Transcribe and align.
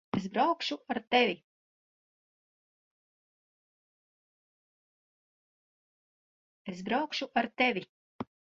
Es 0.19 0.23
braukšu 6.83 7.25
ar 7.33 7.47
tevi. 7.59 7.83